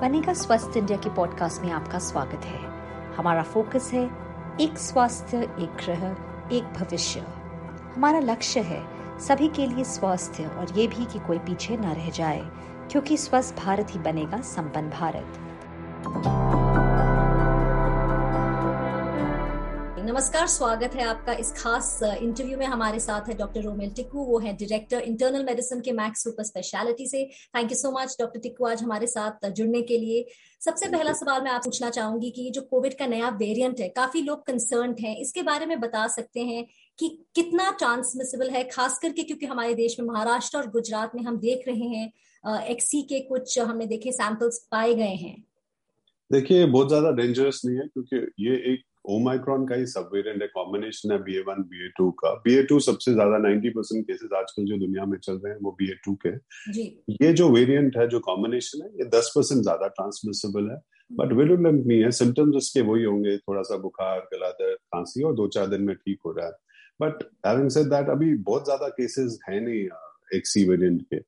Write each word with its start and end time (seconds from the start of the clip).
बनेगा 0.00 0.32
स्वस्थ 0.32 0.76
इंडिया 0.76 0.98
के 0.98 1.10
पॉडकास्ट 1.10 1.62
में 1.62 1.70
आपका 1.70 1.98
स्वागत 1.98 2.44
है। 2.44 2.58
हमारा 3.16 3.42
फोकस 3.42 3.90
है 3.94 4.04
एक 4.60 4.78
स्वास्थ्य 4.78 5.38
एक 5.38 5.76
ग्रह, 5.84 6.04
एक 6.52 6.72
भविष्य। 6.78 7.24
हमारा 7.94 8.20
लक्ष्य 8.20 8.60
है 8.60 8.80
सभी 9.18 9.48
के 9.48 9.66
लिए 9.66 9.84
स्वास्थ्य 9.84 10.46
और 10.46 10.72
ये 10.78 10.86
भी 10.86 11.04
कि 11.04 11.18
कोई 11.18 11.38
पीछे 11.38 11.76
न 11.76 11.92
रह 11.92 12.08
जाए, 12.10 12.40
क्योंकि 12.90 13.16
स्वस्थ 13.16 13.56
भारत 13.56 13.94
ही 13.94 13.98
बनेगा 14.00 14.40
संपन्न 14.46 14.90
भारत। 14.90 16.59
नमस्कार 20.00 20.46
स्वागत 20.46 20.94
है 20.94 21.04
आपका 21.04 21.32
इस 21.32 21.50
खास 21.52 21.98
इंटरव्यू 22.02 22.58
में 22.58 22.66
हमारे 22.66 23.00
साथ 23.00 23.28
है 23.28 23.34
डॉक्टर 23.36 23.62
रोमेल 23.62 23.90
टिक्कू 23.96 24.24
वो 24.26 24.38
है 24.38 24.52
डायरेक्टर 24.52 25.00
इंटरनल 25.00 25.44
मेडिसिन 25.44 25.80
के 25.80 25.92
मैक्स 25.92 26.22
सुपर 26.24 26.44
स्पेशलिटी 26.44 27.06
से। 27.06 27.24
Thank 27.56 27.70
you 27.72 27.76
so 27.78 27.90
much 27.92 28.16
doctor 28.20 28.40
Tickoo 28.40 28.66
आज 28.66 28.82
हमारे 28.82 29.06
साथ 29.06 29.48
जुड़ने 29.50 29.82
के 29.82 29.98
लिए। 29.98 30.24
सबसे 30.62 30.88
पहला 30.88 31.12
सवाल 31.12 31.42
मैं 31.42 31.50
आप 31.50 31.64
पूछना 31.64 31.90
चाहूँगी 31.90 32.30
कि 32.30 32.48
जो 32.50 32.62
कोविड 32.70 32.96
का 32.98 33.06
नया 33.06 33.28
वेरियंट 33.36 33.80
है 33.80 33.88
काफ़ी 33.90 34.22
लोग 34.22 34.46
कंसर्न 34.46 34.94
है। 35.00 35.14
इसके 35.20 35.42
बारे 35.42 35.66
में 35.66 35.78
बता 35.80 36.06
सकते 36.08 36.40
हैं 36.42 36.64
कि 36.98 37.08
कितना 37.34 37.70
ट्रांसमिसिबल 37.78 38.50
है 38.50 38.64
खास 38.68 38.98
करके 38.98 39.22
क्योंकि 39.22 39.46
हमारे 39.46 39.74
देश 39.76 39.98
में 40.00 40.06
महाराष्ट्र 40.06 40.58
और 40.58 40.70
गुजरात 40.70 41.14
में 41.14 41.22
हम 41.22 41.38
देख 41.40 41.68
रहे 41.68 41.88
हैं 41.88 42.62
एक्सी 42.68 43.02
के 43.04 43.20
कुछ 43.28 43.58
हमने 43.58 43.86
देखे 43.86 44.12
सैंपल्स 44.14 44.66
पाए 44.70 44.94
गए 44.94 45.14
हैं। 45.16 45.36
देखिए 46.30 46.66
बहुत 46.66 46.88
ज़्यादा 46.88 47.10
डेंजरस 47.12 47.60
नहीं 47.64 47.76
है 47.76 47.86
क्योंकि 47.88 48.16
ये 48.46 48.56
एक 48.72 48.84
ओमाइक्रॉन 49.04 49.66
का 49.66 49.74
ही 49.74 49.86
सब 49.86 50.10
वेरिएंट 50.14 50.42
है 50.42 50.48
कॉम्बिनेशन 50.48 51.12
है 51.12 51.18
B 51.22 51.36
A 51.36 51.40
one 51.46 51.62
B 51.64 51.84
A 51.84 51.88
two 51.98 52.10
का। 52.20 52.32
बी 52.44 52.54
ए 52.54 52.62
टू 52.62 52.78
सबसे 52.80 53.12
ज़्यादा 53.12 53.38
नाइन्टी 53.38 53.70
परसेंट 53.70 54.04
केसेस 54.06 54.30
आजकल 54.36 54.64
जो 54.66 54.76
दुनिया 54.78 55.04
में 55.04 55.18
चल 55.18 55.32
रहे 55.34 55.52
हैं 55.52 55.60
वो 55.62 55.70
बी 55.78 55.90
ए 55.90 55.94
टू 56.04 56.14
के 56.26 56.36
जी. 56.72 56.82
ये 57.22 57.32
जो 57.32 57.48
वेरिएंट 57.50 57.96
है 57.96 58.06
जो 58.08 58.20
कॉम्बिनेशन 58.20 58.82
है 58.82 58.88
ये 58.94 59.08
दस 59.16 59.32
परसेंट 59.36 59.62
ज़्यादा 59.62 59.88
ट्रांसमिसिबल 59.90 60.70
है। 60.70 60.80
बट 61.10 61.32
विरुलेंट 61.34 61.86
नहीं 61.86 62.02
है 62.02 62.10
सिम्टम्स 62.12 62.56
उसके 62.56 62.80
वही 62.82 63.04
होंगे 63.04 63.36
थोड़ा 63.38 63.62
सा 63.62 63.76
बुखार 63.78 64.18
गला 64.32 64.50
दर्द 64.52 64.76
खांसी 64.76 65.22
और 65.22 65.34
दो 65.34 65.46
चार 65.48 65.66
दिन 65.68 65.82
में 65.82 65.94
ठीक 65.96 66.18
हो 66.26 66.32
रहा 66.32 66.46
है। 66.46 66.52
बट 67.00 67.22
हैविंग 67.46 67.70
सेड 67.70 67.86
दैट 67.88 68.08
अभी 68.10 68.34
बहुत 68.36 68.64
ज़्यादा 68.64 68.88
केसेस 68.90 69.38
है 69.48 69.60
नहीं 69.60 69.82
एक 70.36 70.46
सी 70.46 70.68
वेरिएंट 70.68 71.02
के। 71.04 71.18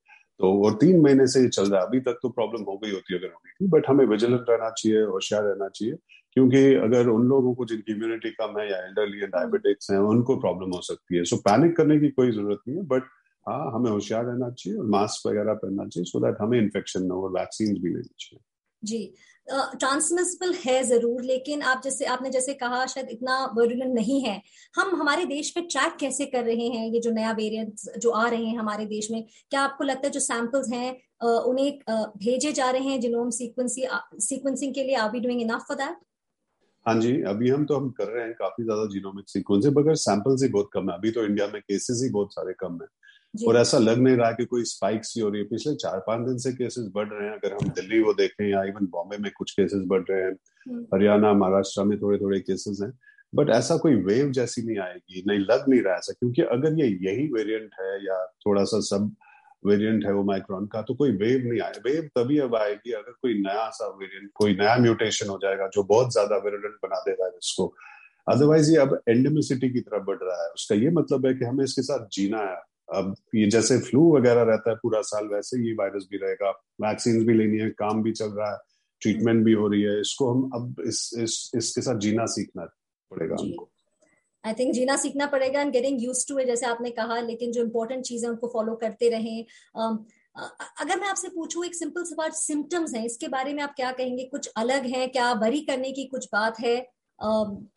तो 0.41 0.53
और 0.65 0.75
तीन 0.77 1.01
महीने 1.01 1.27
से 1.27 1.41
ये 1.41 1.49
चल 1.49 1.71
रहा 1.71 1.81
है। 1.81 1.87
अभी 1.87 2.01
तक 2.03 2.19
तो 2.23 2.29
प्रॉब्लम 2.31 2.63
हो 2.65 2.77
गई 2.79 2.91
होती 2.91 3.15
है 3.15 3.19
अगर 3.19 3.29
होगी 3.29 3.51
थी 3.55 3.69
बट 3.71 3.89
हमें 3.89 4.05
विजिलेंट 4.07 4.45
रहना 4.51 4.71
चाहिए 4.73 5.03
होशियार 5.05 5.43
रहना 5.45 5.69
चाहिए। 5.71 5.95
क्योंकि 6.37 6.63
अगर 6.77 7.09
उन 7.09 7.27
लोगों 7.29 7.55
को 7.55 7.65
जिनकी 7.65 7.93
इम्यूनिटी 7.93 8.31
कम 8.33 8.59
है 8.59 8.71
या 8.71 8.77
एल्डरली 8.79 9.23
या 9.23 9.27
डायबिटिक्स 9.31 9.91
हैं 9.91 9.99
उनको 10.11 10.37
प्रॉब्लम 10.41 10.75
हो 10.75 10.81
सकती 10.83 11.17
है। 11.17 11.25
सो 11.25 11.37
so, 11.37 11.43
पैनिक 11.43 11.77
करने 11.77 11.99
की 12.01 12.09
कोई 12.11 12.31
ज़रूरत 12.31 12.61
नहीं 12.69 12.79
है 12.79 12.85
बट 12.89 13.11
हाँ 13.47 13.71
हमें 13.75 13.91
होशियार 13.91 14.25
रहना 14.25 14.51
चाहिए 14.51 14.79
और 14.79 14.87
मास्क 14.91 15.27
वगैरह 15.27 15.55
पहनना 15.57 15.87
चाहिए 15.87 16.05
सो 16.05 16.19
so 16.19 16.25
दैट 16.25 16.41
हमें 16.41 16.59
इन्फेक्शन 16.59 17.07
ना 17.07 17.15
हो 17.15 17.29
वैक्सीन 17.37 17.75
भी 17.75 17.89
लेनी 17.89 18.15
चाहिए। 18.19 18.41
जी 18.83 19.15
ट्रांसमिसिबल 19.49 20.53
है 20.57 20.83
ज़रूर 20.85 21.23
लेकिन 21.25 21.63
आप 21.63 21.81
जैसे 21.85 22.05
आपने 22.07 22.31
जैसे 22.31 22.53
कहा 22.55 22.85
शायद 22.87 23.09
इतना 23.11 23.37
वर्डुलेंट 23.57 23.95
नहीं 23.95 24.21
है। 24.23 24.41
हम 24.75 24.95
हमारे 24.97 25.25
देश 25.27 25.53
में 25.57 25.67
ट्रैक 25.67 25.97
कैसे 26.01 26.27
कर 26.27 26.45
रहे 26.45 26.67
हैं? 26.67 26.87
ये 26.89 27.01
जो 27.01 27.11
नया 27.11 27.33
वेरिएंट 27.33 27.99
जो 27.99 28.11
आ 28.11 28.29
रहे 28.29 28.45
हैं 28.45 28.59
हमारे 28.59 28.87
देश 28.87 29.11
में 29.11 29.25
क्या 29.51 29.61
आपको 29.63 29.85
लगता 29.85 30.07
है 30.07 30.13
जो 30.13 30.21
सैंपल्स 30.21 30.73
हैं 30.73 30.91
उन्हें 31.23 31.79
भेजे 32.19 32.53
जा 32.53 32.71
रहे 32.71 32.83
हैं? 32.85 33.01
जिनोम 33.01 33.31
सीक्वेंसिंग 33.31 34.75
के 34.75 34.83
लिए 34.83 34.97
are 34.97 35.11
we 35.11 35.21
doing 35.21 35.41
enough 35.43 35.65
for 35.69 35.77
that 35.77 35.97
हाँ 36.87 37.01
जी 37.01 37.23
अभी 37.23 37.49
हम 37.49 37.65
तो 37.65 37.77
हम 37.77 37.91
कर 37.91 38.09
रहे 38.09 38.25
हैं 38.25 38.33
काफ़ी 38.35 38.65
ज़्यादा 38.65 38.85
जीनोमिक 38.87 39.29
सीक्वेंस 39.29 39.67
मगर 39.67 39.95
सैंपल्स 39.95 40.43
ही 40.43 40.49
बहुत 40.49 40.71
कम 40.73 40.91
है। 40.91 40.97
अभी 40.97 41.11
तो 41.11 41.25
इंडिया 41.25 41.47
में 41.47 41.61
केसेस 41.63 42.01
ही 42.05 42.11
बहुत 42.11 42.35
सारे 42.35 42.53
कम 42.53 42.79
है। 42.83 42.89
और 43.49 43.57
ऐसा 43.57 43.79
लग 43.79 43.99
नहीं 43.99 44.17
रहा 44.17 44.31
कि 44.31 44.45
कोई 44.45 44.65
स्पाइक्स 44.65 45.15
ही 45.17 45.23
हो 45.23 45.29
रही 45.29 45.43
है। 45.43 45.49
पिछले 45.49 45.75
चार 45.75 45.99
पाँच 46.07 46.27
दिन 46.27 46.39
से 46.39 46.53
केसेस 46.53 46.91
बढ़ 46.95 47.09
रहे 47.09 47.29
हैं। 47.29 47.35
अगर 47.35 47.53
हम 47.53 47.69
दिल्ली 47.69 48.01
वो 48.03 48.13
देखें 48.15 48.49
या 48.49 48.65
इवन 48.65 48.87
बॉम्बे 48.87 49.17
में 49.17 49.31
कुछ 49.37 49.51
केसेस 49.51 49.83
बढ़ 49.87 50.03
रहे 50.11 50.23
हैं। 50.23 50.33
हम्म। 50.67 50.87
हरियाणा 50.95 51.33
महाराष्ट्र 51.33 51.85
में 51.85 51.99
थोड़े 52.01 52.19
थोड़े 52.19 52.41
केसेस 52.41 52.79
हैं। 52.83 52.93
बट 53.35 53.51
ऐसा 53.51 53.77
कोई 53.77 53.95
वेव 53.95 54.31
जैसी 54.31 54.63
नहीं 54.63 54.79
आएगी 54.79 55.23
नहीं 55.27 55.39
लग 55.39 55.65
नहीं 55.69 55.83
रहा 55.83 55.95
ऐसा 55.97 56.13
क्योंकि 56.13 56.43
अगर 56.43 56.79
ये 56.79 56.87
यही 56.87 57.27
वेरिएंट 57.33 57.71
है 57.81 58.05
या 58.07 58.27
थोड़ा 58.27 58.65
सा 58.65 58.81
सब 58.81 59.15
वेरिएंट 59.67 60.05
है 60.05 60.13
वो 60.13 60.23
माइक्रॉन 60.23 60.67
का 60.67 60.83
तो 60.83 60.95
कोई 60.95 61.11
वेव 61.11 61.47
नहीं 61.47 61.61
आए 61.61 61.73
वेव 61.87 62.09
तभी 62.17 62.39
अब 62.39 62.55
आएगी 62.57 62.93
अगर 62.93 63.13
कोई 63.13 63.35
नया 63.35 63.69
सा 63.71 63.87
वेरिएंट 64.01 64.31
कोई 64.35 64.55
नया 64.55 64.77
म्यूटेशन 64.77 65.29
हो 65.29 65.39
जाएगा 65.43 65.69
जो 65.69 65.83
बहुत 65.83 66.13
ज़्यादा 66.13 66.37
वेरिएंट 66.37 66.75
बना 66.83 67.01
देगा 67.01 67.27
इसको। 67.27 67.75
अदरवाइज़ 68.27 68.71
ये 68.73 68.77
अब 68.77 69.01
एंडेमिसिटी 69.09 69.71
की 69.71 69.81
तरफ़ 69.81 70.03
बढ़ 70.03 70.19
रहा 70.23 70.43
है। 70.43 70.51
उसका 70.51 70.75
ये 70.75 70.91
मतलब 70.91 71.27
है 71.27 71.35
कि 71.35 71.45
हमें 71.45 71.65
इसके 71.65 71.83
साथ 71.83 72.07
जीना 72.13 72.39
है। 72.39 72.57
अब 72.95 73.15
ये 73.35 73.47
जैसे 73.47 73.79
फ्लू 73.79 74.17
वगैरह 74.17 74.43
रहता 74.43 74.71
है 74.71 74.77
पूरा 74.77 75.01
साल 75.03 75.27
वैसे 75.27 75.67
ये 75.69 75.73
वायरस 75.73 76.09
भी 76.11 76.19
रहेगा। 76.19 76.51
वैक्सीन 76.83 77.27
भी 77.27 77.35
लेनी 77.35 77.59
है 77.59 77.71
काम 77.71 78.03
भी 78.03 78.13
चल 78.13 78.31
रहा 78.31 78.51
है 78.53 78.59
ट्रीटमेंट 79.03 79.45
भी 79.45 79.53
हो 79.53 79.69
रही 79.69 79.83
है। 79.83 80.01
इसको 80.01 80.33
हम 80.33 80.51
अब 80.55 80.83
इस 80.87 81.11
इस 81.19 81.51
इसके 81.55 81.81
साथ 81.81 81.99
जीना 81.99 82.27
सीखना 82.27 82.65
पड़ेगा 83.11 83.37
हमको। 83.41 83.72
आई 84.45 84.53
थिंक 84.55 84.73
जीना 84.75 84.97
सीखना 84.97 85.27
पड़ेगा 85.27 85.61
एंड 85.61 85.73
गेटिंग 85.73 86.03
यूज़ 86.03 86.27
टू 86.29 86.39
है 86.39 86.45
जैसे 86.45 86.67
आपने 86.67 86.91
कहा 86.91 87.21
लेकिन 87.21 87.53
जो 87.53 87.63
इम्पोर्टेंट 87.63 88.05
चीज़ें 88.05 88.29
उनको 88.31 88.49
फॉलो 88.49 88.75
करते 88.77 89.09
रहें। 89.11 89.45
Um, 89.77 89.99
अगर 90.81 91.01
मैं 91.01 91.09
आपसे 91.09 91.29
पूछूँ 91.29 91.65
एक 91.65 91.75
सिंपल 91.75 92.05
सवाल 92.05 92.31
सिम्टम्स 92.31 92.95
हैं 92.95 93.05
इसके 93.05 93.29
बारे 93.29 93.53
में 93.55 93.63
आप 93.63 93.73
क्या 93.77 93.91
कहेंगे? 93.93 94.25
कुछ 94.25 94.47
अलग 94.57 94.87
है? 94.87 95.07
क्या 95.09 95.33
वरी 95.41 95.61
करने 95.61 95.91
की 95.93 96.05
कुछ 96.05 96.29
बात 96.33 96.61
है? 96.61 96.77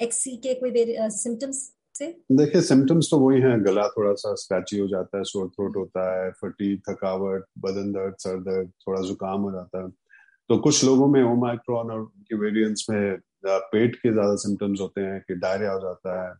एक्सी 0.02 0.32
um, 0.32 0.42
के 0.44 0.54
कोई 0.54 1.10
सिम्टम्स 1.12 1.58
से? 1.96 2.06
देखिए 2.32 2.62
सिम्टम्स 2.62 3.10
तो 3.12 3.20
वही 3.20 3.42
हैं 3.42 3.66
गला 3.66 3.88
थोड़ा 3.88 4.14
सा 4.14 4.34
स्क्रैची 4.36 4.78
हो 4.78 4.88
जाता 4.88 5.18
है 5.18 5.24
सोर 5.24 5.50
थ्रोट 5.50 5.78
होता 5.78 6.08
है 6.14 6.32
फटी 6.42 6.76
थकावट 6.90 7.46
बदन 7.60 7.92
दर्द 7.92 8.16
सर 8.20 8.40
दर्द 8.44 8.72
थोड़ा 8.88 9.02
जुकाम 9.02 9.42
हो 9.42 9.52
जाता 9.52 9.84
है। 9.84 9.90
तो 10.50 10.58
कुछ 10.60 10.84
लोगों 10.84 11.08
में 11.08 11.22
ओमाइक्रोन 11.24 11.92
और 11.92 12.00
उनके 12.00 12.36
वेरिएंट्स 12.38 12.90
में 12.90 13.18
पेट 13.46 13.96
के 13.96 14.12
ज़्यादा 14.12 14.36
सिम्टम्स 14.42 14.82
होते 14.82 15.02
हैं 15.02 15.20
कि 15.22 15.36
डायरिया 15.36 15.72
हो 15.72 15.80
जाता 15.80 16.22
है 16.22 16.34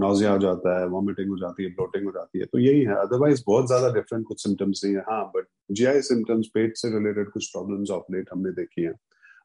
नोजिया 0.00 0.30
हो 0.32 0.38
जाता 0.38 0.78
है 0.78 0.86
वॉमिटिंग 0.88 1.30
हो 1.30 1.36
जाती 1.38 1.64
है 1.64 1.70
ब्लोटिंग 1.70 2.04
हो 2.04 2.10
जाती 2.12 2.38
है 2.38 2.44
तो 2.46 2.58
यही 2.58 2.80
है। 2.80 2.94
अदरवाइज़ 2.98 3.42
बहुत 3.46 3.66
ज़्यादा 3.66 3.88
डिफरेंट 3.94 4.26
कुछ 4.26 4.42
सिम्टम्स 4.42 4.80
नहीं 4.84 4.94
है 4.94 5.02
हाँ 5.08 5.24
बट 5.36 5.46
जीआई 5.70 6.00
सिम्टम्स 6.02 6.46
पेट 6.54 6.76
से 6.76 6.88
रिलेटेड 6.92 7.30
कुछ 7.32 7.50
प्रॉब्लम्स 7.52 7.90
ऑफ़ 7.90 8.12
लेट 8.12 8.28
हमने 8.32 8.52
देखी 8.52 8.82
है। 8.82 8.92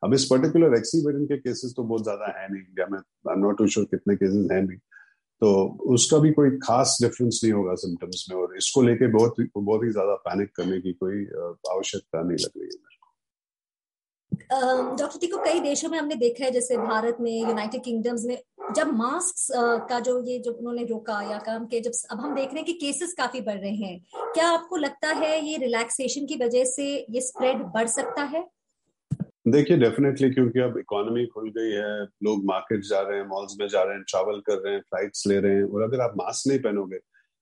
अब 0.04 0.14
इस 0.14 0.26
पर्टिकुलर 0.26 0.76
एक्सी 0.78 1.06
वेरिएंट 1.06 1.28
के 1.30 1.38
केसेस 1.40 1.74
तो 1.78 1.84
बहुत 1.84 2.04
ज़्यादा 2.04 2.34
है 2.40 2.48
नहीं। 2.52 2.62
इंडिया 2.62 2.88
में 2.92 2.98
I 3.00 3.34
am 3.34 3.40
not 3.40 3.58
too 3.58 3.68
sure 3.68 3.86
कितने 3.92 4.16
केसेस 4.16 4.52
हैं 4.52 4.62
नहीं। 4.62 4.78
तो 5.42 5.50
उसका 5.94 6.18
भी 6.20 6.32
कोई 6.34 6.50
खास 6.64 6.98
डिफरेंस 7.02 7.40
नहीं 7.44 7.54
होगा 7.54 7.74
सिम्टम्स 7.82 8.26
में, 8.30 8.38
और 8.38 8.56
इसको 8.58 8.82
लेके 8.82 9.08
बहुत 9.14 9.36
बहुत 9.58 9.84
ही 9.84 9.90
ज़्यादा 9.90 10.16
पैनिक 10.26 10.56
करने 10.56 10.80
की 10.82 10.94
कोई 10.94 11.26
आवश्यकता 11.72 12.22
नहीं 12.22 12.38
लग 12.38 12.62
रही 12.62 12.70
है। 12.76 12.89
डॉक्टर 14.52 15.18
टिको 15.20 15.38
कई 15.38 15.60
देशों 15.60 15.90
में 15.90 15.98
हमने 15.98 16.16
देखा 16.18 16.46
है, 16.46 16.52
जैसे 16.52 16.78
भारत 16.78 17.18
में 17.22 17.32
यूनाइटेड 17.32 17.84
किंगडम्स 17.84 18.26
में, 18.26 18.38
जब 18.76 18.92
मास्क 18.94 19.52
का 19.90 20.00
जो 20.00 20.22
ये 20.24 20.38
जो 20.40 20.52
उन्होंने 20.52 20.84
रोका 20.86 21.22
या 21.32 21.38
काम 21.46 21.66
के 21.66 21.80
जब 21.80 21.92
अब 22.12 22.20
हम 22.22 22.36
देख 22.36 22.46
रहे 22.46 22.56
हैं 22.56 22.66
कि 22.66 22.74
केसेस 22.76 23.14
काफ़ी 23.14 23.42
बढ़ 23.42 23.58
रहे 23.58 23.76
हैं। 23.76 24.00
क्या 24.34 24.48
आपको 24.50 24.78
लगता 24.78 25.10
है 25.16 25.40
ये 25.46 25.58
रिलैक्सेशन 25.58 26.26
की 26.26 26.36
वजह 26.44 26.64
से 26.68 26.86
ये 27.10 27.22
स्प्रेड 27.22 27.64
बढ़ 27.76 27.88
सकता 27.90 28.24
है? 28.26 28.46
देखिए 29.48 29.78
डेफिनेटली 29.78 30.30
क्योंकि 30.30 30.60
अब 30.60 30.78
इकोनॉमी 30.78 31.26
खुल 31.26 31.50
गई 31.50 31.72
है, 31.72 32.04
लोग 32.24 32.44
मार्केट 32.46 32.82
जा 32.86 33.00
रहे 33.02 33.20
हैं 33.20 33.26
मॉल्स 33.28 33.56
में 33.60 33.68
जा 33.68 33.84
रहे 33.84 33.96
हैं 33.96 34.04
ट्रैवल 34.10 34.40
कर 34.48 34.58
रहे 34.58 34.74
हैं 34.74 34.82
फ्लाइट्स 34.82 35.28
ले 35.28 35.40
रहे 35.40 35.56
हैं, 35.56 35.64
और 35.64 35.84
अगर 35.84 36.02
आप 36.02 36.14
मास्क 36.18 36.48
नहीं 36.48 36.60
पहनोगे 36.60 36.98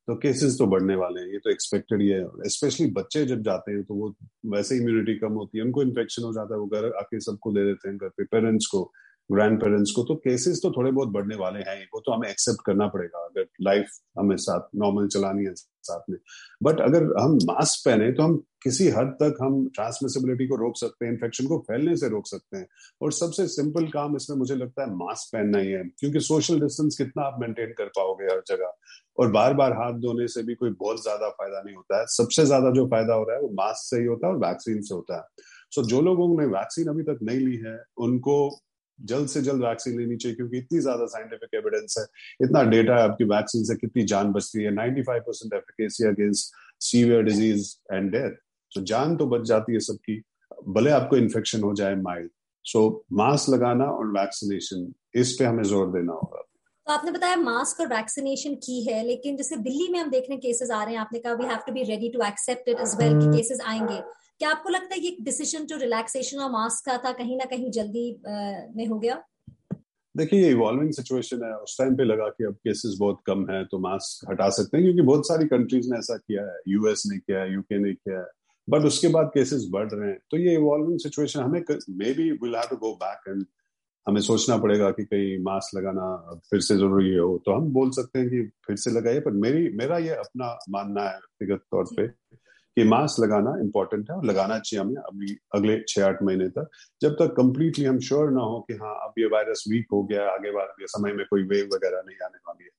तो 0.07 0.15
केसेस 0.15 0.57
तो 0.57 0.67
बढ़ने 0.67 0.95
वाले 0.95 1.21
हैं, 1.21 1.27
ये 1.27 1.37
तो 1.37 1.49
एक्सपेक्टेड 1.49 2.01
ही 2.01 2.07
है। 2.07 2.25
स्पेशली 2.45 2.87
बच्चे 2.91 3.25
जब 3.25 3.41
जाते 3.41 3.71
हैं 3.71 3.83
तो 3.83 3.93
वो 3.93 4.15
वैसे 4.45 4.77
इम्यूनिटी 4.77 5.15
कम 5.15 5.33
होती 5.33 5.57
है, 5.57 5.63
उनको 5.63 5.81
इन्फेक्शन 5.81 6.23
हो 6.23 6.33
जाता 6.33 6.53
है, 6.53 6.59
वो 6.59 6.67
घर 6.67 6.85
आके 6.85 7.19
सबको 7.19 7.51
दे 7.51 7.65
देते 7.65 7.89
हैं, 7.89 7.97
घर 7.97 8.09
पे 8.09 8.23
पेरेंट्स 8.23 8.65
को। 8.65 8.91
ग्रैंड 9.29 9.59
पेरेंट्स 9.61 9.91
को 9.91 10.03
तो 10.03 10.15
केसेस 10.17 10.59
तो 10.63 10.71
थोड़े 10.71 10.91
बहुत 10.91 11.09
बढ़ने 11.09 11.35
वाले 11.35 11.59
हैं 11.59 11.81
वो 11.93 11.99
तो 11.99 12.11
हमें 12.11 12.29
एक्सेप्ट 12.29 12.65
करना 12.65 12.87
पड़ेगा 12.87 13.25
अगर 13.25 13.47
लाइफ 13.61 13.89
हमें 14.19 14.35
साथ 14.37 14.69
नॉर्मल 14.75 15.07
चलानी 15.07 15.45
है 15.45 15.53
साथ 15.55 16.09
में। 16.09 16.17
बट 16.63 16.79
अगर 16.81 17.03
हम 17.19 17.37
मास्क 17.45 17.85
पहने 17.85 18.11
तो 18.11 18.23
हम 18.23 18.37
किसी 18.63 18.87
हद 18.89 19.07
तक 19.21 19.37
हम 19.41 19.67
ट्रांसमिसिबिलिटी 19.75 20.47
को 20.47 20.55
रोक 20.55 20.77
सकते 20.77 21.05
हैं 21.05 21.11
इन्फेक्शन 21.13 21.47
को 21.47 21.57
फैलने 21.67 21.95
से 21.95 22.09
रोक 22.09 22.27
सकते 22.27 22.57
हैं। 22.57 22.67
और 23.01 23.11
सबसे 23.13 23.47
सिंपल 23.47 23.87
काम 23.87 24.15
इसमें 24.15 24.37
मुझे 24.37 24.55
लगता 24.55 24.83
है 24.83 24.95
मास्क 24.95 25.33
पहनना 25.33 25.57
ही 25.57 25.71
है 25.71 25.83
क्योंकि 25.99 26.19
सोशल 26.19 26.59
डिस्टेंस 26.59 26.97
कितना 26.97 27.23
आप 27.23 27.37
मेंटेन 27.41 27.73
कर 27.77 27.87
पाओगे 27.97 28.25
हर 28.25 28.41
जगह। 28.47 28.73
और 29.19 29.31
बार 29.31 29.53
बार 29.53 29.73
हाथ 29.73 29.99
धोने 29.99 30.27
से 30.27 30.43
भी 30.43 30.55
कोई 30.55 30.69
बहुत 30.71 31.01
ज़्यादा 31.03 31.29
फ़ायदा 31.31 31.61
नहीं 31.61 31.75
होता 31.75 31.99
है। 31.99 32.05
सबसे 32.07 32.45
ज़्यादा 32.45 32.71
जो 32.71 32.85
फ़ायदा 32.87 33.13
हो 33.13 33.23
रहा 33.23 33.35
है 33.35 33.41
वो 33.41 33.49
मास्क 33.53 33.89
से 33.89 33.99
ही 33.99 34.05
होता 34.05 34.27
है 34.27 34.33
और 34.33 34.39
वैक्सीन 34.39 34.81
से 34.81 34.95
होता 34.95 35.17
है। 35.17 35.23
सो 35.71 35.81
so, 35.81 35.87
जो 35.87 36.01
लोगों 36.01 36.27
ने 36.41 36.45
वैक्सीन 36.47 36.87
अभी 36.87 37.03
तक 37.03 37.19
नहीं 37.23 37.39
ली 37.39 37.55
है 37.57 37.77
उनको 37.97 38.37
जल्द 38.99 39.27
से 39.29 39.41
जल्द 39.41 39.63
वैक्सीन 39.63 39.99
लेनी 39.99 40.15
चाहिए 40.15 40.35
क्योंकि 40.35 40.57
इतनी 40.57 40.79
ज़्यादा 40.79 41.05
साइंटिफिक 41.07 41.55
एविडेंस 41.55 41.95
है। 41.99 42.05
इतना 42.41 42.63
डेटा 42.71 42.95
है 42.95 43.03
आपकी 43.03 43.23
वैक्सीन 43.25 43.63
से 43.63 43.75
कितनी 43.77 44.03
जान 44.05 44.31
बचती 44.31 44.63
है। 44.63 44.71
95 44.73 45.19
percent 45.21 45.53
efficacy 45.53 46.07
against 46.07 46.55
severe 46.81 47.23
disease 47.23 47.75
and 47.93 48.11
death 48.11 48.31
तो 48.71 48.81
जान 48.85 49.15
तो 49.17 49.25
बच 49.27 49.47
जाती 49.47 49.73
है 49.73 49.79
सबकी 49.81 50.21
भले 50.69 50.91
आपको 50.91 51.17
इन्फेक्शन 51.17 51.61
हो 51.63 51.73
जाए 51.75 51.95
माइल्ड 51.97 52.29
सो 52.65 52.81
मास्क 53.13 53.49
लगाना 53.49 53.85
और 53.91 54.11
वैक्सीनेशन 54.11 54.91
इस 55.15 55.31
पे 55.33 55.45
हमें 55.45 55.63
ज़ोर 55.65 55.87
देना 55.91 56.13
होगा। 56.13 56.43
तो 56.87 56.93
आपने 56.93 57.11
बताया 57.11 57.35
मास्क 57.37 57.79
और 57.81 57.87
वैक्सीनेशन 57.87 58.53
की 58.63 58.81
है 58.83 59.03
लेकिन 59.05 59.37
जैसे 59.37 59.57
दिल्ली 59.57 59.87
में 59.91 59.99
हम 59.99 60.09
देख 60.09 60.23
रहे 60.23 60.33
हैं 60.33 60.39
केसेस 60.41 60.71
आ 60.71 60.83
रहे 60.83 60.93
हैं 60.93 61.01
आपने 61.01 61.19
कहा 61.19 61.33
we 61.33 61.45
have 61.45 61.59
to 61.65 61.73
be 61.73 61.83
ready 61.83 62.09
to 62.09 62.21
accept 62.25 62.69
it 62.69 62.79
as 62.79 62.95
well 62.99 63.19
कि 63.19 63.37
केसेस 63.37 63.61
आएँगे। 63.65 63.99
क्या 64.39 64.49
आपको 64.49 64.69
लगता 64.69 64.95
है 64.95 65.01
ये 65.01 65.17
डिसीज़न 65.21 65.65
जो 65.65 65.77
रिलैक्सेशन 65.77 66.39
और 66.39 66.51
मास्क 66.51 66.85
का 66.85 66.97
था 66.97 67.11
कहीं 67.11 67.37
ना 67.37 67.45
कहीं 67.45 67.71
जल्दी 67.71 68.21
में 68.75 68.85
हो 68.87 68.99
गया? 68.99 69.23
देखिए 70.15 70.41
ये 70.41 70.49
इवॉल्विंग 70.49 70.91
सिचुएशन 70.91 71.43
है 71.43 71.53
उस 71.57 71.77
टाइम 71.79 71.95
पे 71.95 72.03
लगा 72.03 72.27
कि 72.27 72.43
अब 72.43 72.53
केसेस 72.53 72.97
बहुत 72.99 73.19
कम 73.25 73.45
है 73.49 73.65
तो 73.65 73.79
मास्क 73.79 74.29
हटा 74.31 74.49
सकते 74.49 74.77
हैं 74.77 74.85
क्योंकि 74.85 75.01
बहुत 75.01 75.27
सारी 75.27 75.47
कंट्रीज़ 75.47 75.91
ने 75.91 75.97
ऐसा 75.97 76.17
किया 76.17 76.45
है 76.45 76.59
यूएस 76.67 77.03
ने 77.07 77.17
किया 77.17 77.39
है 77.39 77.53
यूके 77.53 77.79
ने 77.79 77.93
किया 77.93 78.19
है 78.19 78.25
बट 78.69 78.85
उसके 78.85 79.07
बाद 79.07 79.31
केसेस 79.33 79.67
बढ़ 79.71 79.91
रहे 79.91 80.09
हैं। 80.09 80.19
तो 80.31 80.37
ये 80.37 80.53
इवॉल्विंग 80.53 80.99
सिचुएशन 80.99 81.41
हमें 81.41 81.61
maybe 82.13 82.31
will 82.31 82.55
have 82.55 82.67
to 82.69 82.75
go 82.75 82.93
back 82.95 83.29
and 83.29 83.45
हमें 84.07 84.21
सोचना 84.21 84.57
पड़ेगा 84.57 84.89
कि 84.91 85.03
कहीं 85.03 85.37
मास्क 85.43 85.77
लगाना 85.77 86.39
फिर 86.49 86.61
से 86.61 86.75
ज़रूरी 86.75 87.15
हो 87.15 87.37
तो 87.45 87.51
हम 87.51 87.71
बोल 87.73 87.91
सकते 87.91 88.19
हैं 88.19 88.29
कि 88.29 88.41
फिर 88.67 88.75
से 88.75 88.91
लगाइए 88.91 89.19
पर 89.19 89.31
मेरी 89.31 89.69
मेरा 89.77 89.97
ये 89.97 90.09
अपना 90.09 90.57
मानना 90.69 91.03
है 91.03 91.17
व्यक्तिगत 91.17 91.61
तौर 91.71 91.85
पे 91.97 92.07
कि 92.77 92.83
मास्क 92.83 93.23
लगाना 93.23 93.59
इंपॉर्टेंट 93.59 94.11
है 94.11 94.17
और 94.17 94.25
लगाना 94.25 94.59
चाहिए 94.59 94.85
हमें 94.85 94.95
अभी 94.95 95.37
अगले 95.55 95.83
छह 95.87 96.05
आठ 96.05 96.23
महीने 96.23 96.49
तक। 96.49 96.69
जब 97.01 97.13
तक 97.13 97.33
कंप्लीटली 97.37 97.85
हम 97.85 97.99
श्योर 97.99 98.31
ना 98.31 98.41
हो 98.41 98.59
कि 98.59 98.73
हाँ 98.73 98.95
अब 99.03 99.13
ये 99.19 99.25
वायरस 99.25 99.63
वीक 99.69 99.87
हो 99.93 100.03
गया, 100.03 100.29
आगे 100.29 100.51
वाले 100.51 100.87
समय 100.87 101.13
में 101.13 101.25
कोई 101.29 101.43
वेव 101.43 101.65
वगैरह 101.65 102.01
नहीं 102.05 102.17
आने 102.25 102.37
वाली 102.37 102.63
है। 102.63 102.69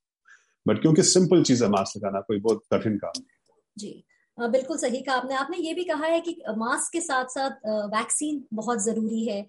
बट 0.69 0.83
क्योंकि 0.83 1.03
सिंपल 1.03 1.43
चीज़ 1.43 1.65
है 1.65 1.71
मास्क 1.71 1.97
लगाना 1.97 2.21
कोई 2.21 2.41
बहुत 2.41 2.63
कठिन 2.75 2.99
काम 2.99 3.13
नहीं 3.19 3.57
जी। 3.79 4.05
बिल्कुल 4.39 4.77
सही 4.79 5.01
कहा 5.01 5.15
आपने। 5.17 5.35
आपने 5.37 5.57
ये 5.59 5.73
भी 5.75 5.85
कहा 5.85 6.07
है 6.07 6.21
कि 6.21 6.37
मास्क 6.59 6.93
के 6.93 7.01
साथ 7.01 7.25
साथ 7.29 7.67
वैक्सीन 7.91 8.43
बहुत 8.55 8.83
ज़रूरी 8.83 9.25
है। 9.27 9.41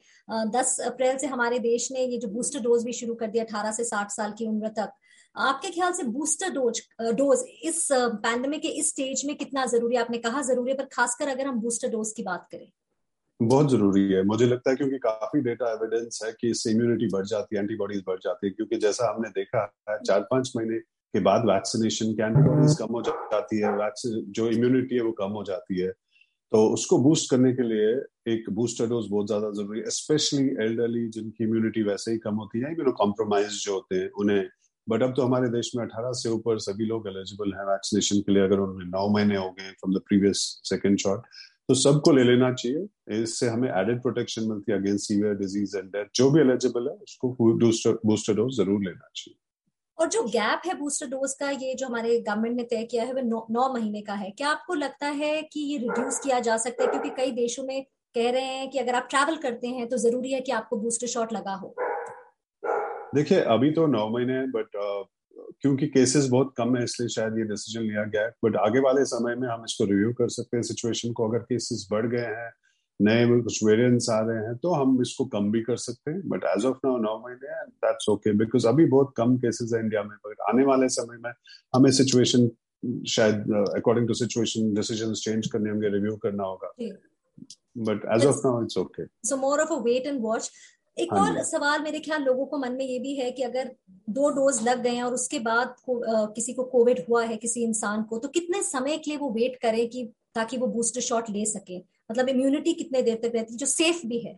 दस 0.51 0.79
अप्रैल 0.85 1.17
से 1.17 1.27
हमारे 1.27 1.59
देश 1.61 1.87
ने 1.91 2.05
ये 2.05 2.17
जो 2.17 2.27
बूस्टर 2.29 2.59
डोज 2.59 2.83
भी 2.85 2.93
शुरू 2.93 3.15
कर 3.15 3.27
दिया, 3.27 3.43
अठारह 3.43 3.71
से 3.71 3.83
साठ 3.85 4.11
साल 4.11 4.33
की 4.37 4.47
उम्र 4.47 4.67
तक। 4.79 4.91
आपके 5.35 5.69
ख्याल 5.71 5.93
से 5.93 6.03
बूस्टर 6.05 6.49
डोज 6.51 6.81
डोज 7.15 7.43
इस 7.63 7.87
पैंडमिक 7.91 8.61
के 8.61 8.67
इस 8.79 8.89
स्टेज 8.89 9.23
में 9.25 9.35
कितना 9.37 9.65
ज़रूरी 9.67 9.95
है? 9.95 10.01
आपने 10.01 10.17
कहा 10.19 10.41
ज़रूरी 10.43 10.71
है, 10.71 10.77
पर 10.77 10.85
खासकर 10.93 11.27
अगर 11.29 11.47
हम 11.47 11.59
बूस्टर 11.61 11.89
डोज 11.89 12.11
की 12.11 12.23
बात 12.23 12.47
करें। 12.51 12.67
बहुत 13.39 13.69
ज़रूरी 13.71 14.01
है। 14.11 14.23
मुझे 14.25 14.45
लगता 14.45 14.69
है 14.69 14.75
क्योंकि 14.75 14.97
काफ़ी 14.99 15.41
डेटा 15.41 15.71
एविडेंस 15.73 16.19
है 16.23 16.31
कि 16.31 16.49
इससे 16.49 16.71
इम्यूनिटी 16.71 17.07
बढ़ 17.13 17.25
जाती 17.27 17.55
है 17.55 17.61
एंटीबॉडीज 17.61 18.03
बढ़ 18.07 18.17
जाती 18.23 18.47
है, 18.47 18.53
क्योंकि 18.53 18.77
जैसा 18.77 19.13
हमने 19.13 19.29
देखा 19.31 19.61
है, 19.89 19.97
चार 19.99 20.21
पाँच 20.31 20.51
महीने 20.55 20.79
के 21.13 21.19
बाद 21.21 21.45
वैक्सीनेशन 21.45 22.13
की 22.13 22.23
एंटीबॉडीज 22.23 22.77
कम 22.79 22.93
हो 22.93 23.01
जाती 23.03 23.59
है 23.59 23.71
वैक्सीन 23.77 24.23
जो 24.31 24.49
इम्यूनिटी 24.51 24.95
है 24.95 25.01
वो 25.03 25.11
कम 25.19 25.31
हो 25.31 25.43
जाती 25.45 25.79
है। 25.79 25.91
तो 26.51 26.63
उसको 26.73 26.97
बूस्ट 26.99 27.29
करने 27.31 27.51
के 27.53 27.63
लिए 27.63 27.89
एक 28.33 28.49
बूस्टर 28.51 28.87
डोज 28.89 29.07
बहुत 29.09 29.27
ज़्यादा 29.27 29.49
ज़रूरी 29.55 29.79
है 29.79 29.89
स्पेशली 29.95 30.45
एल्डरली 30.63 31.07
जिनकी 31.11 31.43
इम्यूनिटी 31.43 31.83
वैसे 31.85 32.11
ही 32.11 32.17
कम 32.19 32.35
होती 32.35 32.59
है 32.59 32.71
इम्यूनो 32.71 32.91
कॉम्प्रोमाइज 32.99 33.63
जो 33.63 33.73
होते 33.73 33.95
हैं 33.95 34.09
उन्हें। 34.21 34.47
बट 34.87 35.03
अब 35.03 35.13
तो 35.15 35.23
हमारे 35.23 35.49
देश 35.49 35.71
में 35.75 35.83
18 35.83 36.13
से 36.19 36.29
ऊपर 36.29 36.59
सभी 36.59 36.85
लोग 36.85 37.07
एलिजिबल 37.07 37.53
हैं 37.53 37.65
वैक्सीनेशन 37.65 38.21
के 38.21 38.33
लिए 38.33 38.43
अगर 38.43 38.59
उन्हें 38.59 38.87
नौ 38.89 39.07
महीने 39.09 39.35
हो 39.37 39.49
गए 39.51 39.71
from 39.71 39.93
the 39.95 40.01
previous 40.07 40.41
second 40.65 40.97
shot 40.99 41.25
तो 41.69 41.73
सबको 41.75 42.11
ले 42.11 42.23
लेना 42.23 42.51
चाहिए। 42.53 43.21
इससे 43.21 43.49
हमें 43.49 43.69
एडेड 43.69 44.01
प्रोटेक्शन 44.01 44.47
मिलती 44.49 44.71
है 44.71 44.77
against 44.77 45.07
severe 45.07 45.33
disease 45.37 45.77
and 45.77 45.89
death 45.91 46.05
जो 46.15 46.29
भी 46.31 46.41
एलिजिबल 46.41 46.87
है 46.87 46.95
उसको 47.03 47.33
बूस्टर 48.05 48.33
डोज 48.35 48.57
ज़रूर 48.57 48.83
लेना 48.83 49.09
चाहिए। 49.13 49.37
और 49.99 50.07
जो 50.07 50.21
गैप 50.25 50.61
है 50.65 50.73
बूस्टर 50.79 51.07
डोज 51.07 51.33
का 51.39 51.49
ये 51.51 51.73
जो 51.75 51.87
हमारे 51.87 52.19
गवर्नमेंट 52.19 52.55
ने 52.57 52.63
तय 52.65 52.83
किया 52.83 53.03
है 53.03 53.13
वो 53.13 53.21
नौ, 53.21 53.45
नौ 53.51 53.73
महीने 53.73 54.01
का 54.01 54.13
है। 54.13 54.29
क्या 54.31 54.49
आपको 54.49 54.73
लगता 54.75 55.07
है 55.07 55.41
कि 55.43 55.59
ये 55.61 55.77
रिड्यूस 55.77 56.19
किया 56.19 56.39
जा 56.39 56.57
सकता 56.57 56.83
है? 56.83 56.89
क्योंकि 56.89 57.09
कई 57.17 57.31
देशों 57.33 57.63
में 57.63 57.83
कह 58.15 58.29
रहे 58.31 58.43
हैं 58.43 58.69
कि 58.69 58.79
अगर 58.79 58.95
आप 58.95 59.07
ट्रैवल 59.09 59.35
करते 59.37 59.67
हैं 59.69 59.87
तो 59.89 59.97
ज़रूरी 59.97 60.31
है 60.31 60.39
कि 60.41 60.51
आपको 60.51 60.77
बूस्टर 60.77 61.07
शॉट 61.07 61.33
लगा 61.33 61.53
हो। 61.53 61.73
देखिए 63.15 63.39
अभी 63.49 63.71
तो 63.71 63.87
नौ 63.87 64.07
महीने 64.09 64.33
हैं 64.33 64.49
बट 64.51 64.77
क्योंकि 65.61 65.87
केसेस 65.87 66.27
बहुत 66.29 66.53
कम 66.57 66.75
है 66.77 66.83
इसलिए 66.83 67.09
शायद 67.09 67.37
ये 67.37 67.43
डिसीज़न 67.45 67.83
लिया 67.83 68.03
गया 68.05 68.21
है। 68.21 68.31
बट 68.45 68.55
आगे 68.57 68.79
वाले 68.79 69.05
समय 69.05 69.35
में 69.35 69.47
हम 69.47 69.63
इसको 69.65 69.85
रिव्यू 69.85 70.13
कर 70.13 70.29
सकते 70.29 70.57
हैं। 70.57 70.63
सिचुएशन 70.63 71.13
को 71.13 71.27
अगर 71.29 71.43
केसेस 71.45 71.87
बढ़ 71.91 72.07
गए 72.07 72.25
हैं 72.35 72.51
नए 72.99 73.25
कुछ 73.41 73.63
वेरिएंट्स 73.63 74.09
आ 74.09 74.19
रहे 74.19 74.45
हैं 74.45 74.55
तो 74.57 74.73
हम 74.73 75.01
इसको 75.01 75.25
कम 75.25 75.51
भी 75.51 75.61
कर 75.61 75.77
सकते 75.77 76.11
हैं 76.11 76.21
बट 76.29 76.43
एज 76.45 76.65
ऑफ़ 76.65 76.77
नाउ 76.85 76.97
नौ 76.97 77.17
महीने 77.25 77.61
दैट्स 77.85 78.09
ओके 78.09 78.33
बिकॉज़ 78.37 78.67
अभी 78.67 78.85
बहुत 78.85 79.13
कम 79.17 79.37
केसेस 79.37 79.71
है 79.73 79.79
इंडिया 79.79 80.03
में 80.03 80.15
बट 80.27 80.41
आने 80.49 80.65
वाले 80.65 80.89
समय 80.89 81.17
में 81.23 81.31
हमें 81.73 81.91
सिचुएशन 81.91 82.49
शायद 83.07 83.53
according 83.77 84.07
to 84.07 84.13
situation 84.13 84.73
decision 84.73 85.13
change 85.13 85.47
करने 85.47 85.69
होंगे 85.69 85.89
रिव्यू 85.89 86.15
करना 86.17 86.43
होगा। 86.43 86.71
But 87.87 88.05
as 88.15 88.25
of 88.25 88.41
now 88.45 88.63
it's 88.63 88.77
okay 88.77 89.05
so 89.27 89.37
more 89.37 89.61
of 89.61 89.73
a 89.73 89.81
wait 89.83 90.07
and 90.07 90.21
watch 90.21 90.51
एक 90.97 91.13
हाँ 91.13 91.19
और 91.21 91.43
सवाल 91.43 91.81
मेरे 91.81 91.99
ख्याल 91.99 92.23
लोगों 92.23 92.45
को 92.45 92.57
मन 92.57 92.71
में 92.71 92.85
ये 92.85 92.99
भी 92.99 93.15
है 93.15 93.29
कि 93.31 93.43
अगर 93.43 93.71
दो 94.09 94.29
डोज 94.29 94.61
लग 94.63 94.81
गए 94.83 94.89
हैं 94.89 95.03
और 95.03 95.13
उसके 95.13 95.39
बाद 95.39 95.75
को, 95.85 95.99
आ, 95.99 96.25
किसी 96.25 96.53
को 96.53 96.63
कोविड 96.63 97.03
हुआ 97.09 97.23
है 97.25 97.37
किसी 97.37 97.63
इंसान 97.63 98.03
को 98.03 98.17
तो 98.17 98.27
कितने 98.27 98.61
समय 98.63 98.97
के 98.97 99.11
लिए 99.11 99.19
वो 99.19 99.29
वेट 99.31 99.57
करे 99.61 99.85
कि 99.85 100.03
ताकि 100.35 100.57
वो 100.57 100.67
बूस्टर 100.67 101.01
शॉट 101.01 101.29
ले 101.29 101.45
सके? 101.45 101.79
मतलब 102.09 102.29
इम्यूनिटी 102.29 102.73
कितने 102.75 103.01
देर 103.01 103.15
तक 103.17 103.31
रहती 103.35 103.53
है, 103.53 103.57
जो 103.57 103.65
सेफ़ 103.67 104.05
भी 104.07 104.19
है। 104.19 104.37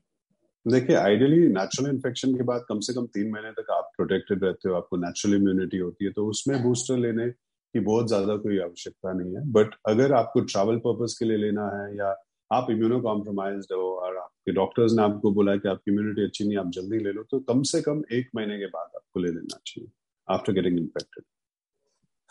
देखिए 0.65 0.95
आइडियली 0.95 1.47
नेचुरल 1.50 1.89
इन्फेक्शन 1.89 2.33
के 2.33 2.44
बाद 2.45 2.65
कम 2.69 2.79
से 2.79 2.94
कम 2.94 3.06
तीन 3.09 3.31
महीने 3.31 3.51
तक 3.53 3.71
आप 3.71 3.91
प्रोटेक्टेड 3.95 4.44
रहते 4.44 4.69
हो, 4.69 4.75
आपको 4.75 4.97
नेचुरल 4.97 5.35
इम्यूनिटी 5.35 5.77
होती 5.77 6.06
है 6.06 6.12
तो 6.12 6.25
उसमें 6.29 6.62
बूस्टर 6.63 6.97
लेने 7.00 7.27
की 7.29 7.79
बहुत 7.81 8.07
ज़्यादा 8.07 8.35
कोई 8.38 8.59
आवश्यकता 8.62 9.13
नहीं 9.13 9.35
है। 9.35 9.41
बट 9.51 9.75
अगर 9.89 10.13
आपको 10.13 10.41
ट्रैवल 10.44 10.77
पर्पज 10.79 11.18
के 11.19 11.25
लिए 11.25 11.38
लेना 11.38 11.65
है 11.75 11.97
या 11.97 12.15
आप 12.51 12.68
इम्यूनो 12.71 13.00
कॉम्प्रोमाइज 13.01 13.68
हो 13.71 13.83
और 13.97 14.18
आपके 14.18 14.51
डॉक्टर्स 14.51 14.94
ने 14.94 15.03
आपको 15.03 15.31
बोला 15.33 15.56
कि 15.56 15.69
आपकी 15.69 15.91
इम्यूनिटी 15.91 16.23
अच्छी 16.23 16.47
नहीं, 16.47 16.57
आप 16.57 16.69
जल्दी 16.69 17.03
ले 17.03 17.12
लो 17.12 17.23
तो 17.31 17.39
कम 17.50 17.62
से 17.69 17.81
कम 17.81 18.03
एक 18.13 18.29
महीने 18.35 18.57
के 18.59 18.65
बाद 18.69 18.91
आपको 18.95 19.19
ले 19.19 19.31
लेना 19.31 19.59
चाहिए 19.65 19.89
आफ्टर 20.27 20.53
गेटिंग 20.53 20.77
इन्फेक्टेड 20.79 21.23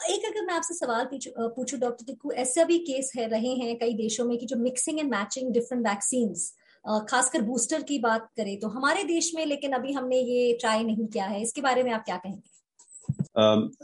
एक 0.01 0.25
अगर 0.27 0.45
मैं 0.47 0.55
आपसे 0.55 0.75
सवाल 0.75 1.09
पूछूँ 1.13 1.79
डॉक्टर 1.81 2.05
टिक्कू, 2.05 2.31
ऐसे 2.33 2.65
भी 2.65 2.79
केस 2.81 3.13
है, 3.17 3.27
रहे 3.29 3.55
हैं 3.57 3.77
कई 3.79 3.95
देशों 3.97 4.25
में 4.25 4.37
कि 4.39 4.47
जो 4.47 4.57
mixing 4.59 4.99
and 5.01 5.11
matching 5.11 5.53
different 5.53 5.87
vaccine 5.87 6.35
खासकर 7.09 7.43
बूस्टर 7.43 7.83
की 7.83 7.99
बात 8.01 8.29
करें 8.37 8.59
तो 8.61 8.69
हमारे 8.69 9.03
देश 9.07 9.33
में, 9.35 9.45
लेकिन 9.47 9.73
अभी 9.73 9.93
हमने 9.93 10.21
ये 10.21 10.53
ट्राई 10.61 10.85
नहीं 10.85 11.07
किया 11.09 11.25
है। 11.27 11.43
इसके 11.43 11.61
बारे 11.61 11.83
में 11.83 11.93
आप 11.93 12.05
क्या 12.05 12.17
कहेंगे? 12.17 12.49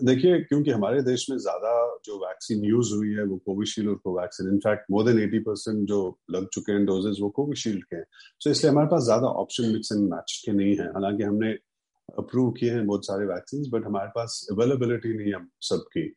देखिए, 0.05 0.39
क्योंकि 0.41 0.71
हमारे 0.71 1.03
देश 1.03 1.27
में 1.31 1.37
ज़्यादा 1.39 1.73
जो 2.05 2.17
वैक्सीन 2.19 2.65
यूज़ 2.65 2.95
हुई 2.95 3.13
है, 3.15 3.25
वो 3.25 3.37
कोविशील्ड 3.47 3.89
और 3.89 3.95
Covaxin 4.05 4.49
in fact 4.49 4.91
more 4.91 5.05
than 5.05 5.19
eighty 5.21 5.39
percent 5.41 5.87
जो 5.89 6.01
लग 6.31 6.49
चुके 6.55 6.73
हैं 6.73 6.85
डोजेज 6.87 7.21
वो 7.23 7.29
कोविशील्ड 7.37 7.85
के 7.85 7.97
हैं। 7.97 8.05
सो 8.41 8.51
इसलिए 8.51 8.71
हमारे 8.71 8.89
पास 8.89 9.03
ज़्यादा 9.05 9.29
ऑप्शन 9.41 9.73
मिक्स 9.73 9.93
एंड 9.93 10.09
मैच 10.11 10.43
के 10.47 10.53
नहीं 10.53 10.77
है। 10.77 10.87
हालाँकि 10.89 11.23
हमने 11.23 11.53
अप्रूव 12.09 12.51
किए 12.53 12.71
हैं 12.71 12.87
बहुत 12.87 13.07
सारे 13.07 13.27
वैक्सीन 13.27 13.71
बट 13.71 13.87
हमारे 13.87 14.09
पास 14.11 14.47
अवेलेबिलिटी 14.53 15.17
नहीं 15.19 15.33
है 15.33 15.41
सबकी। 15.65 16.09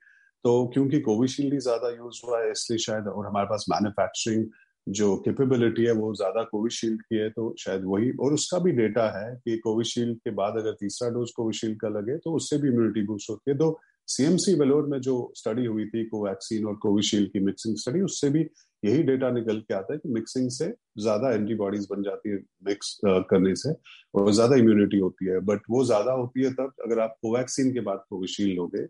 तो 0.46 0.52
क्योंकि 0.74 1.00
कोविशील्ड 1.02 1.54
ही 1.54 1.60
ज़्यादा 1.60 1.90
यूज़ 1.90 2.20
हुआ 2.26 2.40
है, 2.42 2.52
इसलिए 2.52 2.80
शायद 2.80 3.08
और 3.08 3.26
हमारे 3.28 3.48
पास 3.48 3.66
मैन्युफैक्चरिंग 3.70 4.46
जो 4.88 5.16
कैपेबिलिटी 5.26 5.86
है 5.86 5.92
वो 5.92 6.14
ज़्यादा 6.16 6.44
कोविशील्ड 6.44 7.02
की 7.02 7.16
है 7.16 7.30
तो 7.30 7.54
शायद 7.60 7.84
वही 7.86 8.12
और 8.18 8.34
उसका 8.34 8.60
भी 8.60 8.72
डेटा 8.72 9.10
है 9.18 9.36
कि 9.36 9.58
कोविशील्ड 9.58 10.18
के 10.18 10.32
बाद 10.32 10.58
अगर 10.58 10.74
तीसरा 10.80 11.10
डोज 11.10 11.32
कोविशील्ड 11.36 11.80
का 11.82 11.90
लगे 11.90 12.18
तो 12.18 12.34
उससे 12.36 12.58
भी 12.58 12.68
इम्यूनिटी 12.68 13.06
बूस्ट 13.08 13.30
होती 13.30 13.52
है। 13.52 13.58
तो 13.58 13.80
सीएमसी 14.08 14.54
वेलोर 14.60 14.88
में 14.88 15.00
जो 15.02 15.16
स्टडी 15.36 15.66
हुई 15.66 15.86
थी 15.86 16.04
कोवैक्सीन 16.06 16.66
और 16.66 16.76
कोविशील्ड 16.82 17.32
की 17.32 17.40
मिक्सिंग 17.40 17.76
स्टडी 17.78 18.02
उससे 18.02 18.30
भी 18.30 18.44
यही 18.84 19.04
डेटा 19.04 19.30
निकल 19.32 19.60
के 19.60 19.74
आता 19.74 19.94
है 19.94 20.00
कि 20.00 20.10
मिक्सिंग 20.12 20.50
से 20.52 20.68
ज़्यादा 21.00 21.32
एंटीबॉडीज 21.34 21.88
बन 21.92 22.04
जाती 22.04 22.30
है 22.30 22.38
मिक्स 22.68 22.98
करने 23.06 23.56
से, 23.56 23.74
और 24.14 24.32
ज़्यादा 24.34 24.56
इम्यूनिटी 24.58 25.00
होती 25.00 25.26
है। 25.26 25.40
बट 25.42 25.62
वो 25.70 25.84
ज़्यादा 25.86 26.12
होती 26.14 26.44
है 26.44 26.54
तब 26.54 26.74
अगर 26.86 27.00
आप 27.00 27.16
कोवैक्सीन 27.22 27.74
के 27.74 27.80
बाद 27.82 28.04
कोविशील्ड 28.10 28.56
लोगे 28.58 28.86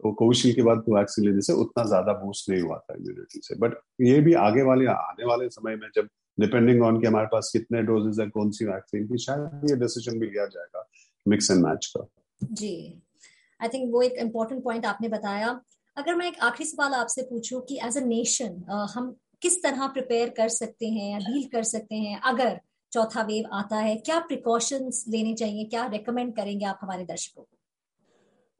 तो 0.00 0.12
कोविशील्ड 0.14 0.56
के 0.56 0.62
बाद 0.62 0.82
कोवैक्सीन 0.86 1.24
लेने 1.24 1.40
से 1.42 1.52
उतना 1.54 1.84
ज़्यादा 1.86 2.12
बूस्ट 2.20 2.48
नहीं 2.50 2.62
हुआ 2.62 2.78
था 2.78 2.94
इम्यूनिटी 2.94 3.40
से। 3.42 3.56
बट 3.58 3.74
ये 4.00 4.20
भी 4.20 4.32
आगे 4.40 4.62
वाले, 4.62 4.86
आने 4.86 5.24
वाले 5.24 5.48
समय 5.50 5.76
में 5.76 5.88
जब 5.96 6.08
डिपेंडिंग 6.38 6.82
ऑन 6.82 7.00
कि 7.00 7.06
हमारे 7.06 7.26
पास 7.32 7.50
कितने 7.52 7.82
डोजेज 7.82 8.20
है, 8.20 8.28
कौन 8.30 8.50
सी 8.50 8.64
वैक्सीन 8.64 9.06
की, 9.06 9.18
शायद 9.18 9.70
ये 9.70 9.76
डिसीज़न 9.78 10.18
भी 10.20 10.26
लिया 10.26 10.46
जाएगा 10.46 10.88
मिक्स 11.26 11.50
एंड 11.50 11.64
मैच 11.64 11.86
का। 11.96 12.06
जी। 12.42 13.02
आई 13.60 13.68
थिंक 13.68 13.92
वो 13.92 14.02
एक 14.02 14.12
इम्पोर्टेंट 14.20 14.62
पॉइंट 14.64 14.86
आपने 14.86 15.08
बताया। 15.08 15.52
अगर 15.96 16.14
मैं 16.14 16.26
एक 16.26 16.38
आखिरी 16.42 16.64
सवाल 16.68 16.94
आपसे 16.94 17.22
पूछूँ 17.22 17.60
कि 17.68 17.78
एज 17.84 17.96
अ 17.98 18.00
नेशन 18.02 18.56
हम 18.94 19.10
किस 19.42 19.62
तरह 19.62 19.86
प्रिपेयर 19.88 20.28
कर 20.30 20.48
सकते 20.50 20.86
हैं 20.88 21.10
या 21.10 21.18
डील 21.20 21.48
कर 21.52 21.62
सकते 21.64 21.94
हैं? 21.96 22.20
अगर 22.22 22.58
चौथा 22.92 23.22
वेव 23.22 23.48
आता 23.54 23.76
है, 23.78 23.96
क्या 23.98 24.18
प्रिकॉशंस 24.26 25.04
लेने 25.08 25.34
चाहिए? 25.34 25.64
क्या 25.66 25.86
रिकमेंड 25.88 26.34
करेंगे 26.36 26.64
आप 26.66 26.78
हमारे 26.82 27.04
दर्शकों 27.04 27.42
को? 27.42 27.56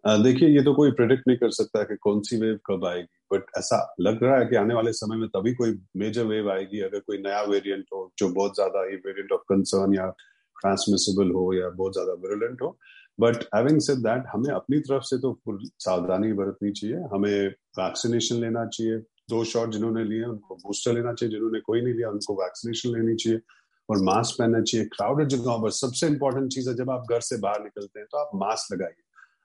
देखिए, 0.05 0.49
ये 0.49 0.63
तो 0.63 0.73
कोई 0.75 0.91
प्रिडिक्ट 0.91 1.23
नहीं 1.29 1.37
कर 1.39 1.51
सकता 1.51 1.83
कि 1.83 1.97
कौन 1.97 2.21
सी 2.21 2.37
वेव 2.37 2.59
कब 2.67 2.85
आएगी 2.87 3.07
बट 3.33 3.45
ऐसा 3.59 3.77
लग 4.01 4.23
रहा 4.25 4.39
है 4.39 4.47
कि 4.47 4.57
आने 4.57 4.75
वाले 4.75 4.93
समय 4.93 5.17
में 5.17 5.29
तभी 5.29 5.53
कोई 5.55 5.79
मेजर 5.97 6.25
वेव 6.27 6.51
आएगी, 6.53 6.81
अगर 6.81 7.01
कोई 7.01 7.19
नया 7.19 7.43
वेरिएंट 7.43 7.85
हो, 7.95 8.11
जो 8.19 8.29
बहुत 8.31 8.55
ज़्यादा 8.55 8.83
ही 8.83 8.97
वेरिएंट 9.07 9.33
ऑफ़ 9.33 9.43
कंसर्न 9.49 9.95
या 9.95 10.07
ट्रांसमिसिबल 10.57 11.31
हो 11.33 11.53
या 11.55 11.69
बहुत 11.71 11.93
ज़्यादा 11.93 12.13
विरुलेंट 12.23 12.63
हो। 12.63 12.77
बट 13.21 13.37
हैविंग 13.55 13.81
सेड 13.81 13.99
दैट 13.99 14.25
हमें 14.33 14.55
अपनी 14.55 14.79
तरफ़ 14.81 15.03
से 15.03 15.19
तो 15.19 15.41
सावधानी 15.79 16.33
बरतनी 16.33 16.73
चाहिए। 16.73 16.97
हमें 16.97 17.49
वैक्सीनेशन 17.49 18.37
लेना 18.37 18.67
चाहिए। 18.67 18.99
दो 19.31 19.45
शॉट 19.45 19.71
जिन्होंने 19.71 20.05
लिए, 20.05 20.25
उनको 20.25 20.55
बूस्टर 20.55 20.93
लेना 20.93 21.13
चाहिए। 21.13 21.35
जिन्होंने 21.35 21.61
कोई 21.61 21.81
नहीं 21.83 21.95
लिया, 21.95 22.11
उनको 22.11 22.43
वैक्सीनेशन 22.43 22.91
लेनी 22.91 23.17
चाहिए। 23.17 23.41
और 23.91 24.03
मास्क 24.03 24.37
पहनना 24.39 24.61
चाहिए। 24.61 24.87
क्राउडेड 24.87 25.29
जगहों 25.29 25.63
पर 25.63 25.71
सबसे 25.71 26.07
इंपॉर्टेंट 26.07 26.53
चीज़ 26.53 26.71
है, 26.71 26.77
जब 26.77 26.91
आप 26.91 27.05
घर 27.11 27.21
से 27.21 27.37
बाहर 27.37 27.63
निकलते 27.63 27.99
हैं 28.01 28.09
तो 28.13 28.19
आप 28.19 28.31
मास्क 28.35 28.75
लगाइए। 28.75 29.03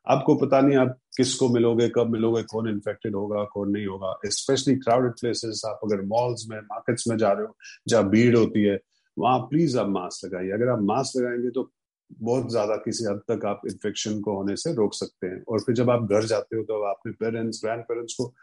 आपको 0.08 0.36
पता 0.36 0.62
नहीं 0.62 0.78
आप 0.78 0.98
किसको 1.18 1.50
मिलोगे, 1.50 1.90
कब 1.90 2.10
मिलोगे, 2.10 2.44
कौन 2.44 2.70
इन्फेक्टेड 2.70 3.16
होगा, 3.16 3.44
कौन 3.44 3.70
नहीं 3.70 3.86
होगा। 3.86 4.18
स्पेशली 4.26 4.76
क्राउडेड 4.76 5.12
प्लेसेस 5.12 5.62
आप 5.66 5.80
अगर 5.84 6.02
मॉल्स 6.02 6.46
में 6.50 6.60
मार्केट्स 6.60 7.08
में 7.08 7.18
जा 7.18 7.32
रहे 7.32 7.46
हो, 7.46 7.58
जहाँ 7.88 8.10
भीड़ 8.10 8.38
होती 8.38 8.64
है, 8.64 8.80
वहाँ 9.20 9.40
प्लीज़ 9.40 9.80
आप 9.80 9.88
मास्क 9.88 10.26
लगाइए। 10.26 10.52
अगर 10.52 10.68
आप 10.68 10.80
मास्क 10.82 11.20
लगाएँगे 11.20 11.50
तो 11.50 11.72
बहुत 12.12 12.50
ज़्यादा 12.52 12.76
किसी 12.78 13.06
हद 13.06 13.22
तक 13.30 13.46
आप 13.46 13.62
इन्फेक्शन 13.68 14.20
को 14.22 14.36
होने 14.36 14.56
से 14.56 14.74
रोक 14.74 14.94
सकते 14.94 15.28
हैं। 15.28 15.42
और 15.44 15.60
फिर 15.60 15.76
जब 15.76 15.90
आप 15.90 16.04
घर 16.04 16.26
जाते 16.26 16.58
हो 16.58 16.64
तो 16.64 16.82
आप 16.84 16.96
अपने 16.98 17.12
पेरेंट्स 17.20 17.62
ग्रैंड 17.64 17.82
पेरेंट्स 17.84 18.14
को, 18.14 18.34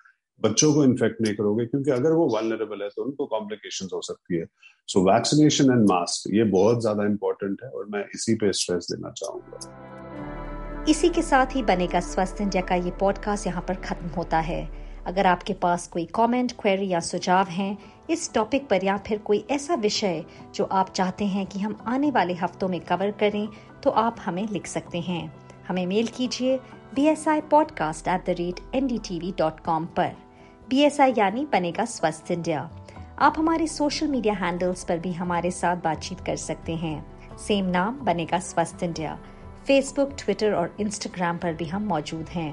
बच्चों 0.41 0.73
को 0.75 0.85
इन्फेक्ट 0.85 1.21
नहीं 1.21 1.35
करोगे, 1.35 1.67
क्योंकि 1.67 1.91
अगर 1.91 2.13
वो 2.13 2.29
वालनरेबल 2.29 2.83
है 2.83 2.89
तो 2.89 3.05
उनको 3.05 3.27
कॉम्प्लिकेशन 3.27 3.89
हो 3.95 4.01
सकती 4.03 4.37
है। 4.37 4.47
सो 4.89 5.03
वैक्सीनेशन 5.05 5.71
एंड 5.73 5.89
मास्क 5.89 6.35
ये 6.35 6.45
बहुत 6.51 6.81
ज़्यादा 6.81 7.05
इंपॉर्टेंट 7.07 7.63
है 7.65 7.71
और 7.71 7.87
मैं 7.89 8.05
इसी 8.15 8.35
पे 8.35 8.53
स्ट्रेस 8.53 8.87
देना 8.93 9.11
चाहूँगा। 9.13 10.85
इसी 10.91 11.09
के 11.09 11.23
साथ 11.23 11.55
ही 11.57 11.63
बनेगा 11.65 12.01
स्वस्थ 12.03 12.41
इंडिया 12.41 12.63
का 12.63 12.75
ये 12.77 12.91
पॉडकास्ट 13.01 13.47
यहाँ 13.47 13.65
पर 13.69 13.75
खत्म 13.83 14.09
होता 14.09 14.41
है। 14.43 14.84
अगर 15.07 15.27
आपके 15.27 15.53
पास 15.53 15.87
कोई 15.89 16.05
कमेंट, 16.15 16.53
क्वेरी 16.53 16.89
या 16.89 17.01
सुझाव 17.01 17.49
हैं 17.49 17.77
इस 18.11 18.33
टॉपिक 18.35 18.69
पर 18.69 18.85
या 18.85 18.97
फिर 18.97 19.19
कोई 19.19 19.45
ऐसा 19.51 19.75
विषय 19.75 20.25
जो 20.55 20.65
आप 20.65 20.91
चाहते 20.91 21.25
हैं 21.27 21.47
कि 21.47 21.59
हम 21.59 21.77
आने 21.87 22.11
वाले 22.11 22.35
हफ्तों 22.35 22.69
में 22.69 22.81
कवर 22.81 23.11
करें 23.11 23.49
तो 23.83 23.91
आप 23.91 24.17
हमें 24.21 24.47
लिख 24.49 24.67
सकते 24.67 25.01
हैं। 25.01 25.33
हमें 25.69 25.87
मेल 25.87 26.07
कीजिए 26.07 26.57
B 26.95 27.07
S 27.07 27.27
I 27.29 27.41
podcast 27.41 28.09
at 28.09 28.27
the 28.27 28.35
rate 28.39 28.61
N 28.75 28.87
D 28.87 28.99
T 28.99 29.19
V 29.19 29.33
dot 29.39 29.61
com 29.61 29.87
पर। 29.97 30.13
बी 30.69 30.81
एस 30.81 31.01
आई 31.01 31.15
यानी 31.19 31.47
बनेगा 31.53 31.85
स्वस्थ 31.85 32.31
इंडिया। 32.31 32.69
आप 33.19 33.35
हमारे 33.39 33.67
सोशल 33.67 34.09
मीडिया 34.09 34.35
हैंडल्स 34.35 34.85
पर 34.85 34.99
भी 34.99 35.13
हमारे 35.13 35.51
साथ 35.51 35.77
बातचीत 35.77 36.21
कर 36.21 36.37
सकते 36.37 36.75
हैं। 36.77 37.37
सेम 37.39 37.67
नाम 37.67 37.99
बनेगा 38.01 38.39
स्वस्थ 38.39 38.83
इंडिया। 38.83 39.19
फेसबुक 39.67 40.17
ट्विटर 40.19 40.55
और 40.55 40.77
इंस्टाग्राम 40.81 41.39
पर 41.39 41.55
भी 41.55 41.65
हम 41.65 41.85
मौजूद 41.85 42.29
हैं। 42.29 42.53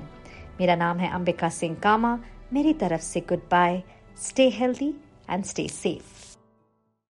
मेरा 0.59 0.75
नाम 0.75 0.97
है 0.97 1.11
अंबिका 1.11 1.49
सिंह 1.49 1.75
कामा। 1.75 2.19
मेरी 2.53 2.73
तरफ़ 2.73 3.01
से 3.01 3.19
good 3.29 3.41
bye 3.51 3.81
stay 4.23 4.49
healthy 4.49 4.93
and 5.29 5.43
stay 5.45 5.67
safe 5.67 6.20